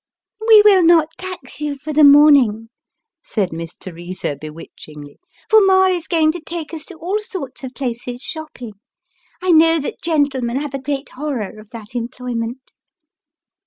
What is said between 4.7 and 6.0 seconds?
ingly;" for ma